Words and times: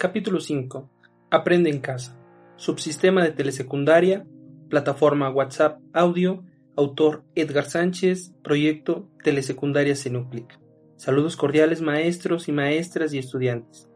Capítulo 0.00 0.40
5. 0.40 0.88
Aprende 1.30 1.68
en 1.68 1.78
casa. 1.78 2.18
Subsistema 2.56 3.22
de 3.22 3.32
telesecundaria. 3.32 4.24
Plataforma 4.70 5.28
WhatsApp 5.28 5.78
Audio. 5.92 6.42
Autor 6.74 7.22
Edgar 7.34 7.66
Sánchez. 7.66 8.32
Proyecto 8.42 9.10
Telesecundaria 9.22 9.94
Senuclic. 9.94 10.58
Saludos 10.96 11.36
cordiales 11.36 11.82
maestros 11.82 12.48
y 12.48 12.52
maestras 12.52 13.12
y 13.12 13.18
estudiantes. 13.18 13.90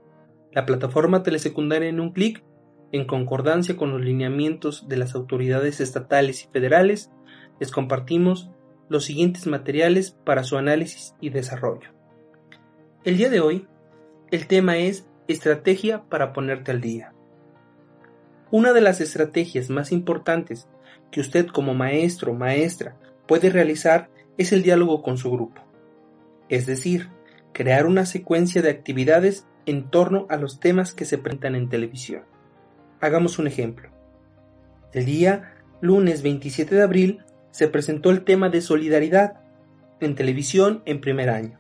La 0.52 0.66
plataforma 0.66 1.22
telesecundaria 1.22 1.88
en 1.88 2.00
un 2.00 2.12
clic, 2.12 2.44
en 2.92 3.06
concordancia 3.06 3.74
con 3.74 3.91
los 3.91 4.02
lineamientos 4.02 4.86
de 4.86 4.98
las 4.98 5.14
autoridades 5.14 5.80
estatales 5.80 6.44
y 6.44 6.48
federales, 6.52 7.12
les 7.60 7.70
compartimos 7.70 8.50
los 8.91 9.06
siguientes 9.06 9.46
materiales 9.46 10.10
para 10.10 10.44
su 10.44 10.58
análisis 10.58 11.14
y 11.22 11.30
desarrollo. 11.30 11.94
El 13.05 13.16
día 13.16 13.30
de 13.30 13.41
hoy, 13.41 13.66
el 14.30 14.46
tema 14.46 14.77
es 14.77 15.08
Estrategia 15.27 16.02
para 16.10 16.34
ponerte 16.34 16.70
al 16.70 16.83
día. 16.83 17.14
Una 18.51 18.74
de 18.74 18.83
las 18.83 19.01
estrategias 19.01 19.70
más 19.70 19.91
importantes 19.91 20.69
que 21.11 21.22
usted 21.22 21.47
como 21.47 21.72
maestro 21.72 22.33
o 22.33 22.34
maestra 22.34 22.98
puede 23.27 23.48
realizar 23.48 24.11
es 24.36 24.53
el 24.53 24.62
diálogo 24.62 25.03
con 25.03 25.16
su 25.16 25.31
grupo. 25.31 25.62
Es 26.50 26.66
decir, 26.66 27.08
crear 27.55 27.86
una 27.86 28.05
secuencia 28.05 28.61
de 28.61 28.69
actividades 28.69 29.47
en 29.64 29.89
torno 29.89 30.27
a 30.28 30.36
los 30.36 30.61
temas 30.61 30.92
que 30.92 31.06
se 31.06 31.16
presentan 31.16 31.55
en 31.55 31.70
televisión. 31.70 32.25
Hagamos 33.00 33.38
un 33.38 33.47
ejemplo. 33.47 33.88
El 34.92 35.06
día 35.06 35.55
lunes 35.81 36.20
27 36.20 36.75
de 36.75 36.83
abril 36.83 37.25
se 37.50 37.69
presentó 37.69 38.11
el 38.11 38.25
tema 38.25 38.50
de 38.50 38.61
solidaridad 38.61 39.41
en 40.00 40.16
televisión 40.16 40.83
en 40.84 41.00
primer 41.00 41.31
año. 41.31 41.59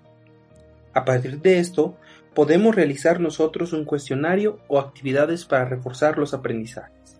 A 0.92 1.04
partir 1.04 1.40
de 1.40 1.58
esto, 1.58 1.96
podemos 2.34 2.74
realizar 2.74 3.20
nosotros 3.20 3.72
un 3.72 3.84
cuestionario 3.84 4.58
o 4.68 4.78
actividades 4.78 5.44
para 5.44 5.64
reforzar 5.64 6.18
los 6.18 6.34
aprendizajes. 6.34 7.18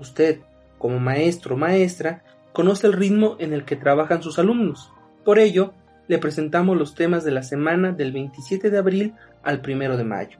Usted, 0.00 0.40
como 0.78 0.98
maestro 0.98 1.54
o 1.54 1.58
maestra, 1.58 2.24
conoce 2.52 2.86
el 2.86 2.94
ritmo 2.94 3.36
en 3.38 3.52
el 3.52 3.64
que 3.64 3.76
trabajan 3.76 4.22
sus 4.22 4.38
alumnos. 4.38 4.90
Por 5.24 5.38
ello, 5.38 5.74
le 6.08 6.18
presentamos 6.18 6.76
los 6.76 6.94
temas 6.94 7.22
de 7.24 7.32
la 7.32 7.42
semana 7.42 7.92
del 7.92 8.12
27 8.12 8.70
de 8.70 8.78
abril 8.78 9.14
al 9.42 9.60
1 9.66 9.96
de 9.96 10.04
mayo. 10.04 10.38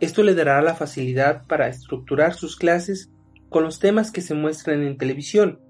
Esto 0.00 0.24
le 0.24 0.34
dará 0.34 0.60
la 0.62 0.74
facilidad 0.74 1.46
para 1.46 1.68
estructurar 1.68 2.34
sus 2.34 2.56
clases 2.56 3.10
con 3.48 3.62
los 3.62 3.78
temas 3.78 4.10
que 4.10 4.22
se 4.22 4.34
muestran 4.34 4.82
en 4.82 4.98
televisión. 4.98 5.60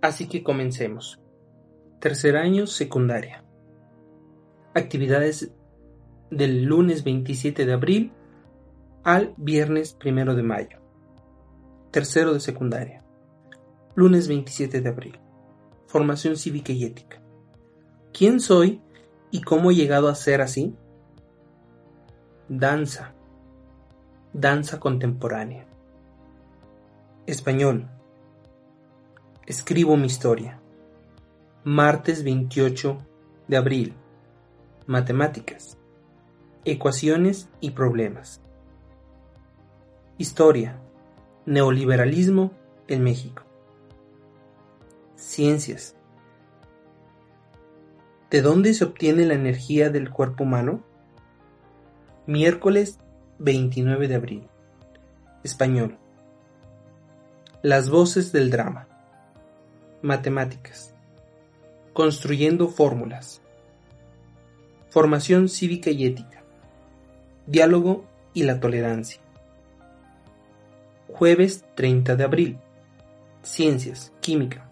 Así 0.00 0.28
que 0.28 0.44
comencemos. 0.44 1.18
Tercer 1.98 2.36
año 2.36 2.66
secundaria. 2.68 3.42
Actividades 4.74 5.52
del 6.30 6.64
lunes 6.64 7.04
27 7.04 7.66
de 7.66 7.72
abril 7.72 8.12
al 9.02 9.34
viernes 9.36 9.96
1 10.04 10.34
de 10.34 10.42
mayo. 10.42 10.78
Tercero 11.90 12.32
de 12.32 12.40
secundaria. 12.40 13.04
Lunes 13.94 14.26
27 14.26 14.80
de 14.80 14.88
abril. 14.88 15.20
Formación 15.86 16.36
cívica 16.36 16.72
y 16.72 16.84
ética. 16.84 17.22
¿Quién 18.12 18.40
soy 18.40 18.80
y 19.30 19.42
cómo 19.42 19.70
he 19.70 19.74
llegado 19.74 20.08
a 20.08 20.14
ser 20.14 20.40
así? 20.40 20.74
Danza. 22.48 23.14
Danza 24.32 24.80
contemporánea. 24.80 25.66
Español. 27.26 27.88
Escribo 29.46 29.96
mi 29.96 30.06
historia. 30.06 30.60
Martes 31.62 32.24
28 32.24 32.98
de 33.46 33.56
abril. 33.56 33.94
Matemáticas 34.86 35.78
ecuaciones 36.64 37.48
y 37.60 37.72
problemas. 37.72 38.40
Historia. 40.16 40.80
Neoliberalismo 41.46 42.52
en 42.88 43.02
México. 43.02 43.42
Ciencias. 45.16 45.94
¿De 48.30 48.40
dónde 48.40 48.72
se 48.72 48.84
obtiene 48.84 49.26
la 49.26 49.34
energía 49.34 49.90
del 49.90 50.10
cuerpo 50.10 50.44
humano? 50.44 50.82
Miércoles 52.26 52.98
29 53.38 54.08
de 54.08 54.14
abril. 54.14 54.48
Español. 55.42 55.98
Las 57.62 57.90
voces 57.90 58.32
del 58.32 58.50
drama. 58.50 58.88
Matemáticas. 60.00 60.94
Construyendo 61.92 62.68
fórmulas. 62.68 63.42
Formación 64.88 65.48
cívica 65.48 65.90
y 65.90 66.06
ética 66.06 66.43
diálogo 67.46 68.04
y 68.32 68.44
la 68.44 68.60
tolerancia. 68.60 69.20
Jueves 71.08 71.64
30 71.74 72.16
de 72.16 72.24
abril. 72.24 72.58
Ciencias, 73.42 74.12
química. 74.20 74.70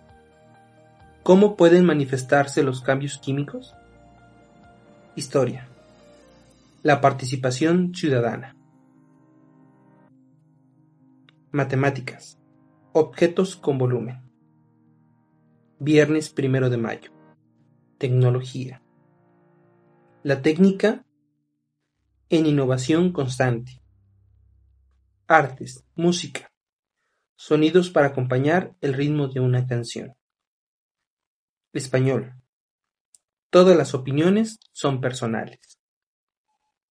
¿Cómo 1.22 1.56
pueden 1.56 1.84
manifestarse 1.84 2.62
los 2.62 2.80
cambios 2.80 3.18
químicos? 3.18 3.74
Historia. 5.14 5.68
La 6.82 7.00
participación 7.00 7.94
ciudadana. 7.94 8.56
Matemáticas. 11.52 12.38
Objetos 12.92 13.56
con 13.56 13.78
volumen. 13.78 14.20
Viernes 15.78 16.34
1 16.36 16.70
de 16.70 16.76
mayo. 16.76 17.12
Tecnología. 17.98 18.82
La 20.24 20.42
técnica 20.42 21.04
en 22.32 22.46
innovación 22.46 23.12
constante. 23.12 23.82
Artes, 25.26 25.84
música, 25.94 26.50
sonidos 27.36 27.90
para 27.90 28.06
acompañar 28.06 28.74
el 28.80 28.94
ritmo 28.94 29.28
de 29.28 29.40
una 29.40 29.66
canción. 29.66 30.14
Español. 31.74 32.34
Todas 33.50 33.76
las 33.76 33.92
opiniones 33.92 34.58
son 34.72 35.02
personales. 35.02 35.78